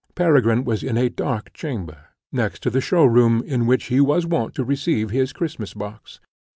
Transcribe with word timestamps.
Peregrine 0.15 0.63
was 0.63 0.81
in 0.81 0.97
a 0.97 1.11
dark 1.11 1.53
chamber, 1.53 2.05
next 2.31 2.63
the 2.63 2.81
show 2.81 3.05
room 3.05 3.43
in 3.45 3.67
which 3.67 3.85
he 3.85 4.01
was 4.01 4.25
wont 4.25 4.55
to 4.55 4.63
receive 4.63 5.11
his 5.11 5.31
Christmas 5.31 5.75
box. 5.75 6.19